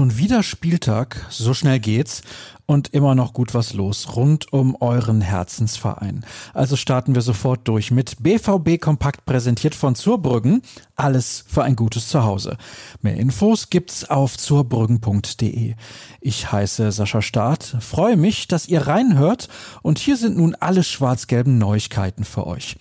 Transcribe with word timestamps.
Schon 0.00 0.16
wieder 0.16 0.42
Spieltag, 0.42 1.26
so 1.28 1.52
schnell 1.52 1.78
geht's 1.78 2.22
und 2.70 2.94
immer 2.94 3.16
noch 3.16 3.32
gut 3.32 3.52
was 3.52 3.72
los 3.72 4.14
rund 4.14 4.52
um 4.52 4.76
euren 4.78 5.20
Herzensverein. 5.22 6.24
Also 6.54 6.76
starten 6.76 7.16
wir 7.16 7.22
sofort 7.22 7.66
durch 7.66 7.90
mit 7.90 8.22
BVB 8.22 8.80
Kompakt 8.80 9.24
präsentiert 9.24 9.74
von 9.74 9.96
Zurbrüggen. 9.96 10.62
Alles 10.94 11.44
für 11.48 11.64
ein 11.64 11.74
gutes 11.74 12.06
Zuhause. 12.06 12.56
Mehr 13.02 13.16
Infos 13.16 13.70
gibt's 13.70 14.08
auf 14.08 14.38
zurbrüggen.de. 14.38 15.74
Ich 16.20 16.52
heiße 16.52 16.92
Sascha 16.92 17.22
Staat, 17.22 17.76
freue 17.80 18.16
mich, 18.16 18.46
dass 18.46 18.68
ihr 18.68 18.86
reinhört 18.86 19.48
und 19.82 19.98
hier 19.98 20.16
sind 20.16 20.36
nun 20.36 20.54
alle 20.54 20.84
schwarz-gelben 20.84 21.58
Neuigkeiten 21.58 22.22
für 22.22 22.46
euch. 22.46 22.76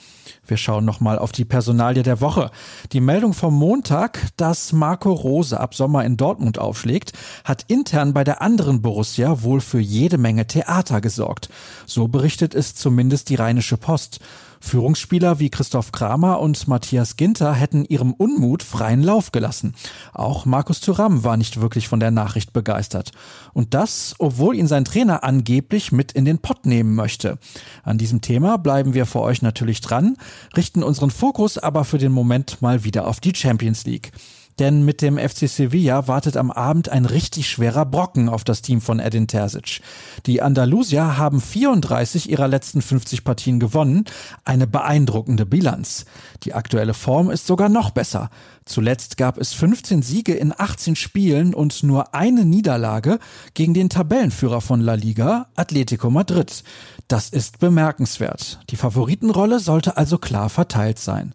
Wir 0.50 0.58
schauen 0.58 0.84
nochmal 0.84 1.20
auf 1.20 1.32
die 1.32 1.46
Personalie 1.46 2.02
der 2.02 2.22
Woche. 2.22 2.50
Die 2.92 3.02
Meldung 3.02 3.34
vom 3.34 3.54
Montag, 3.54 4.20
dass 4.36 4.74
Marco 4.74 5.14
Rose 5.14 5.60
ab 5.60 5.76
Sommer 5.76 6.04
in 6.06 6.18
Dortmund 6.18 6.58
aufschlägt, 6.58 7.14
hat 7.44 7.66
intern 7.68 8.14
bei 8.14 8.24
der 8.24 8.42
anderen 8.42 8.82
Borussia 8.82 9.44
wohl 9.44 9.62
für 9.62 9.79
jede 9.80 10.18
Menge 10.18 10.48
Theater 10.48 11.02
gesorgt. 11.02 11.50
So 11.86 12.08
berichtet 12.08 12.54
es 12.56 12.76
zumindest 12.76 13.30
die 13.30 13.36
Rheinische 13.36 13.78
Post. 13.78 14.20
Führungsspieler 14.62 15.40
wie 15.40 15.50
Christoph 15.50 15.92
Kramer 15.92 16.40
und 16.40 16.68
Matthias 16.68 17.16
Ginter 17.16 17.54
hätten 17.54 17.86
ihrem 17.86 18.14
Unmut 18.14 18.62
freien 18.62 19.02
Lauf 19.02 19.32
gelassen. 19.32 19.74
Auch 20.14 20.46
Markus 20.46 20.82
Thuram 20.82 21.24
war 21.24 21.38
nicht 21.38 21.62
wirklich 21.62 21.88
von 21.88 22.00
der 22.00 22.12
Nachricht 22.12 22.52
begeistert. 22.52 23.12
Und 23.54 23.74
das, 23.74 24.16
obwohl 24.20 24.56
ihn 24.56 24.68
sein 24.68 24.86
Trainer 24.86 25.24
angeblich 25.24 25.92
mit 25.92 26.12
in 26.12 26.26
den 26.26 26.40
Pott 26.40 26.66
nehmen 26.66 26.94
möchte. 26.94 27.38
An 27.84 27.98
diesem 27.98 28.22
Thema 28.22 28.58
bleiben 28.58 28.94
wir 28.94 29.06
für 29.06 29.22
euch 29.22 29.42
natürlich 29.42 29.82
dran, 29.82 30.18
richten 30.56 30.84
unseren 30.84 31.12
Fokus 31.12 31.58
aber 31.58 31.86
für 31.86 31.98
den 31.98 32.12
Moment 32.12 32.62
mal 32.62 32.84
wieder 32.84 33.08
auf 33.08 33.20
die 33.20 33.34
Champions 33.36 33.86
League. 33.86 34.12
Denn 34.60 34.84
mit 34.84 35.02
dem 35.02 35.18
FC 35.18 35.48
Sevilla 35.48 36.10
wartet 36.10 36.36
am 36.36 36.52
Abend 36.52 36.90
ein 36.90 37.06
richtig 37.06 37.50
schwerer 37.50 37.86
Brocken 37.86 38.28
auf 38.28 38.44
das 38.44 38.62
Team 38.62 38.82
von 38.82 39.00
Edin 39.00 39.28
Terzic. 39.28 39.82
Die 40.26 40.42
Andalusier 40.42 41.18
haben 41.18 41.40
34 41.40 42.30
ihrer 42.30 42.50
letzten 42.50 42.82
50 42.82 43.24
Partien 43.24 43.62
gewonnen. 43.62 44.04
Eine 44.44 44.68
beeindruckende 44.68 45.46
Bilanz. 45.46 46.06
Die 46.44 46.54
aktuelle 46.54 46.94
Form 46.94 47.32
ist 47.32 47.48
sogar 47.48 47.70
noch 47.70 47.92
besser. 47.92 48.30
Zuletzt 48.66 49.16
gab 49.16 49.38
es 49.38 49.54
15 49.54 50.02
Siege 50.02 50.34
in 50.34 50.54
18 50.56 50.98
Spielen 50.98 51.54
und 51.54 51.82
nur 51.82 52.14
eine 52.14 52.44
Niederlage 52.44 53.20
gegen 53.54 53.74
den 53.74 53.90
Tabellenführer 53.90 54.60
von 54.60 54.82
La 54.82 54.96
Liga, 54.96 55.48
Atletico 55.56 56.10
Madrid. 56.10 56.64
Das 57.08 57.30
ist 57.30 57.60
bemerkenswert. 57.60 58.60
Die 58.70 58.76
Favoritenrolle 58.76 59.60
sollte 59.60 59.96
also 59.96 60.18
klar 60.18 60.50
verteilt 60.50 61.00
sein. 61.00 61.34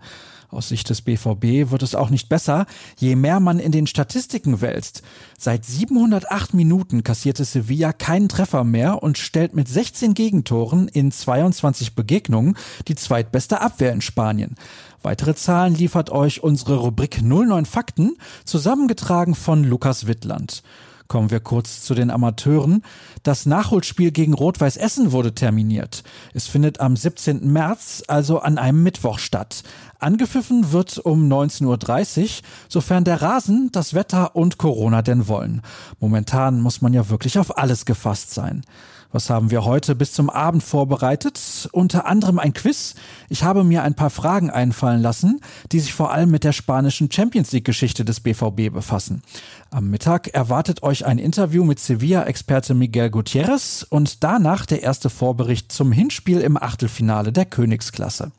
Aus 0.55 0.69
Sicht 0.69 0.89
des 0.89 1.03
BVB 1.03 1.71
wird 1.71 1.83
es 1.83 1.95
auch 1.95 2.11
nicht 2.11 2.29
besser, 2.29 2.67
je 2.97 3.17
mehr 3.17 3.41
man 3.41 3.59
in 3.59 3.73
den 3.73 3.87
Statistiken 3.87 4.61
wälzt. 4.61 5.03
Seit 5.37 5.65
708 5.65 6.55
Minuten 6.55 7.03
kassierte 7.03 7.45
Sevilla 7.45 7.93
keinen 7.93 8.29
Treffer 8.29 8.63
mehr 8.63 9.03
und 9.03 9.19
stellt 9.19 9.55
mit 9.55 9.69
16 9.69 10.15
Gegentoren 10.15 10.89
in 10.89 11.11
22 11.11 11.95
Begegnungen 11.95 12.57
die 12.87 12.95
zweitbeste 12.95 13.61
Abwehr 13.61 13.93
in 13.93 14.01
Spanien. 14.01 14.55
Weitere 15.03 15.35
Zahlen 15.35 15.75
liefert 15.75 16.11
euch 16.11 16.43
unsere 16.43 16.77
Rubrik 16.77 17.21
09 17.21 17.67
Fakten, 17.67 18.17
zusammengetragen 18.45 19.35
von 19.35 19.65
Lukas 19.65 20.07
Wittland. 20.07 20.63
Kommen 21.07 21.31
wir 21.31 21.41
kurz 21.41 21.83
zu 21.83 21.95
den 21.95 22.11
Amateuren. 22.11 22.83
Das 23.23 23.45
Nachholspiel 23.45 24.11
gegen 24.11 24.33
Rot-Weiß 24.33 24.79
Essen 24.79 25.13
wurde 25.13 25.35
terminiert. 25.35 26.03
Es 26.33 26.47
findet 26.47 26.81
am 26.81 26.97
17. 26.97 27.53
März, 27.53 28.03
also 28.09 28.39
an 28.39 28.57
einem 28.57 28.83
Mittwoch 28.83 29.19
statt. 29.19 29.65
Angepfiffen 30.05 30.71
wird 30.71 30.99
um 30.99 31.33
19.30 31.33 32.23
Uhr, 32.23 32.29
sofern 32.69 33.05
der 33.05 33.23
Rasen, 33.23 33.71
das 33.73 33.95
Wetter 33.95 34.37
und 34.37 34.59
Corona 34.59 35.01
denn 35.01 35.29
wollen. 35.29 35.63
Momentan 35.99 36.61
muss 36.61 36.83
man 36.83 36.93
ja 36.93 37.09
wirklich 37.09 37.39
auf 37.39 37.57
alles 37.57 37.87
gefasst 37.87 38.35
sein. 38.35 38.65
Was 39.13 39.31
haben 39.31 39.51
wir 39.53 39.65
heute 39.65 39.95
bis 39.95 40.13
zum 40.13 40.29
Abend 40.29 40.63
vorbereitet? 40.63 41.69
Unter 41.71 42.05
anderem 42.05 42.39
ein 42.41 42.53
Quiz. 42.53 42.97
Ich 43.29 43.45
habe 43.45 43.63
mir 43.63 43.85
ein 43.85 43.95
paar 43.95 44.11
Fragen 44.11 44.51
einfallen 44.51 45.01
lassen, 45.01 45.41
die 45.71 45.79
sich 45.79 45.95
vor 45.95 46.13
allem 46.13 46.33
mit 46.33 46.43
der 46.43 46.53
spanischen 46.53 47.11
Champions 47.11 47.53
League 47.53 47.65
Geschichte 47.65 48.05
des 48.05 48.19
BVB 48.19 48.73
befassen. 48.73 49.23
Am 49.71 49.89
Mittag 49.89 50.35
erwartet 50.35 50.83
euch 50.83 51.07
ein 51.07 51.19
Interview 51.19 51.65
mit 51.65 51.79
Sevilla-Experte 51.79 52.75
Miguel 52.75 53.09
Gutierrez 53.09 53.87
und 53.89 54.23
danach 54.25 54.67
der 54.67 54.83
erste 54.83 55.09
Vorbericht 55.09 55.73
zum 55.73 55.93
Hinspiel 55.93 56.41
im 56.41 56.61
Achtelfinale 56.61 57.33
der 57.33 57.47
Königsklasse. 57.47 58.33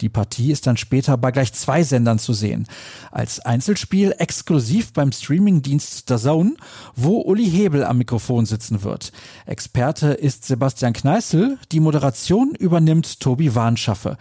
Die 0.00 0.08
Partie 0.08 0.52
ist 0.52 0.66
dann 0.66 0.76
später 0.76 1.16
bei 1.16 1.30
gleich 1.30 1.52
zwei 1.52 1.82
Sendern 1.82 2.18
zu 2.18 2.32
sehen. 2.32 2.66
Als 3.10 3.40
Einzelspiel 3.40 4.14
exklusiv 4.18 4.92
beim 4.92 5.12
Streamingdienst 5.12 6.06
Zone, 6.08 6.54
wo 6.94 7.20
Uli 7.20 7.48
Hebel 7.48 7.84
am 7.84 7.98
Mikrofon 7.98 8.46
sitzen 8.46 8.82
wird. 8.82 9.12
Experte 9.46 10.08
ist 10.08 10.44
Sebastian 10.44 10.92
Kneißl, 10.92 11.58
die 11.72 11.80
Moderation 11.80 12.54
übernimmt 12.54 13.20
Tobi 13.20 13.54
Warnschaffe. 13.54 14.16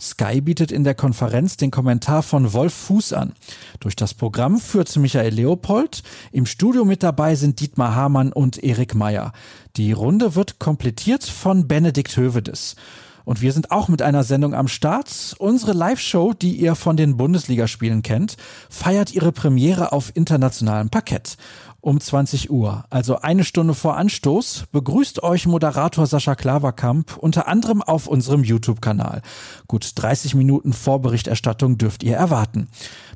Sky 0.00 0.40
bietet 0.40 0.72
in 0.72 0.82
der 0.82 0.94
Konferenz 0.94 1.58
den 1.58 1.70
Kommentar 1.70 2.22
von 2.22 2.54
Wolf 2.54 2.72
Fuß 2.72 3.12
an. 3.12 3.34
Durch 3.80 3.96
das 3.96 4.14
Programm 4.14 4.58
führt 4.58 4.96
Michael 4.96 5.34
Leopold. 5.34 6.02
Im 6.32 6.46
Studio 6.46 6.86
mit 6.86 7.02
dabei 7.02 7.34
sind 7.34 7.60
Dietmar 7.60 7.94
Hamann 7.94 8.32
und 8.32 8.64
Erik 8.64 8.94
Meyer. 8.94 9.32
Die 9.76 9.92
Runde 9.92 10.34
wird 10.34 10.58
komplettiert 10.58 11.24
von 11.24 11.68
Benedikt 11.68 12.16
Hövedes. 12.16 12.76
Und 13.24 13.40
wir 13.42 13.52
sind 13.52 13.70
auch 13.70 13.88
mit 13.88 14.02
einer 14.02 14.24
Sendung 14.24 14.54
am 14.54 14.68
Start. 14.68 15.34
Unsere 15.38 15.72
Live-Show, 15.72 16.34
die 16.34 16.56
ihr 16.56 16.74
von 16.74 16.96
den 16.96 17.16
Bundesligaspielen 17.16 18.02
kennt, 18.02 18.36
feiert 18.68 19.12
ihre 19.12 19.32
Premiere 19.32 19.92
auf 19.92 20.12
internationalem 20.14 20.90
Parkett 20.90 21.36
um 21.80 22.00
20 22.00 22.50
Uhr, 22.50 22.84
also 22.90 23.16
eine 23.16 23.44
Stunde 23.44 23.74
vor 23.74 23.96
Anstoß, 23.96 24.64
begrüßt 24.72 25.22
euch 25.22 25.46
Moderator 25.46 26.06
Sascha 26.06 26.34
Klaverkamp 26.34 27.16
unter 27.16 27.48
anderem 27.48 27.82
auf 27.82 28.06
unserem 28.06 28.44
YouTube-Kanal. 28.44 29.22
Gut 29.66 29.92
30 29.94 30.34
Minuten 30.34 30.72
Vorberichterstattung 30.72 31.78
dürft 31.78 32.02
ihr 32.02 32.16
erwarten. 32.16 32.68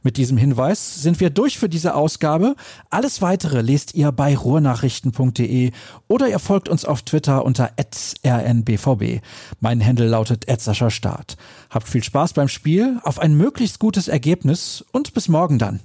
Mit 0.02 0.16
diesem 0.16 0.36
Hinweis 0.36 1.02
sind 1.02 1.20
wir 1.20 1.30
durch 1.30 1.58
für 1.58 1.68
diese 1.68 1.94
Ausgabe. 1.94 2.56
Alles 2.90 3.22
weitere 3.22 3.60
lest 3.62 3.94
ihr 3.94 4.12
bei 4.12 4.36
ruhrnachrichten.de 4.36 5.72
oder 6.08 6.28
ihr 6.28 6.38
folgt 6.38 6.68
uns 6.68 6.84
auf 6.84 7.02
Twitter 7.02 7.44
unter 7.44 7.70
rnbvb. 8.24 9.20
Mein 9.60 9.84
Handle 9.84 10.08
lautet 10.08 10.44
Start. 10.90 11.36
Habt 11.70 11.88
viel 11.88 12.02
Spaß 12.02 12.34
beim 12.34 12.48
Spiel, 12.48 12.98
auf 13.02 13.18
ein 13.18 13.34
möglichst 13.34 13.78
gutes 13.78 14.08
Ergebnis 14.08 14.84
und 14.92 15.14
bis 15.14 15.28
morgen 15.28 15.58
dann. 15.58 15.80